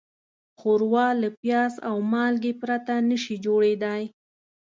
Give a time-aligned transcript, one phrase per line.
[0.59, 4.03] ښوروا له پیاز او مالګې پرته نهشي جوړېدای.